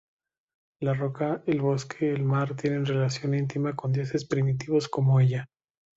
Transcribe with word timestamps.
La 0.81 0.95
roca, 0.95 1.43
el 1.45 1.61
bosque, 1.61 2.09
el 2.09 2.23
mar, 2.23 2.55
tienen 2.55 2.87
relación 2.87 3.35
íntima 3.35 3.75
con 3.75 3.91
dioses 3.91 4.25
primitivos 4.25 4.89
como 4.89 5.19
ella. 5.19 5.45